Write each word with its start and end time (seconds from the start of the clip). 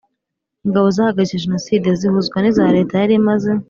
ingabo 0.65 0.87
zahagaritse 0.95 1.43
Jenoside 1.45 1.87
zihuzwa 1.99 2.37
n 2.39 2.45
iza 2.49 2.73
Leta 2.75 2.93
yari 3.01 3.13
imaze 3.21 3.51